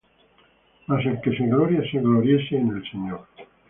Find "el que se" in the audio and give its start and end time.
1.05-1.45